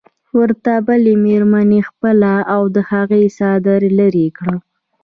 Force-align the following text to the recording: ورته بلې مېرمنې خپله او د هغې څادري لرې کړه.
ورته 0.37 0.73
بلې 0.87 1.13
مېرمنې 1.25 1.81
خپله 1.89 2.33
او 2.53 2.61
د 2.75 2.77
هغې 2.89 3.21
څادري 3.37 3.89
لرې 3.99 4.27
کړه. 4.37 4.55